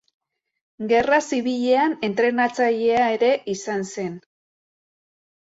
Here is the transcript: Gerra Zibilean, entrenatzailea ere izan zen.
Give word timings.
Gerra 0.91 1.19
Zibilean, 1.27 1.93
entrenatzailea 2.09 3.05
ere 3.19 3.29
izan 3.57 3.87
zen. 3.97 4.17